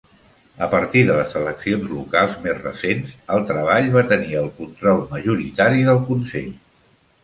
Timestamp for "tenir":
4.15-4.43